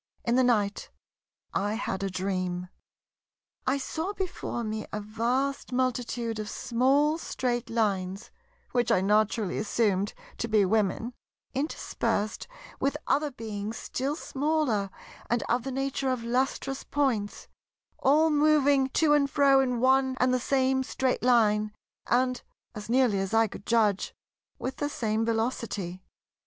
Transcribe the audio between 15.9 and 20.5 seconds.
of lustrous points—all moving to and fro in one and the